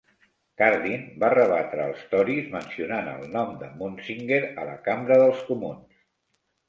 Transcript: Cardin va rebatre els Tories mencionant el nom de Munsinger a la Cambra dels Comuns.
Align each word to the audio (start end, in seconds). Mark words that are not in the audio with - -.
Cardin 0.59 1.03
va 1.23 1.29
rebatre 1.33 1.83
els 1.91 2.01
Tories 2.13 2.49
mencionant 2.55 3.11
el 3.11 3.21
nom 3.37 3.53
de 3.63 3.69
Munsinger 3.83 4.41
a 4.63 4.67
la 4.71 4.75
Cambra 4.89 5.21
dels 5.25 5.45
Comuns. 5.51 6.05